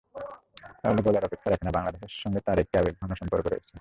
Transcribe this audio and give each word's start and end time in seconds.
তাহলে 0.81 1.01
বলার 1.01 1.23
অপেক্ষা 1.23 1.47
রাখে 1.49 1.65
না, 1.65 1.71
বাংলাদেশের 1.77 2.21
সঙ্গে 2.23 2.39
তাঁর 2.39 2.57
একটি 2.59 2.75
আবেগঘন 2.79 3.11
সম্পর্ক 3.13 3.45
রয়েছে। 3.47 3.69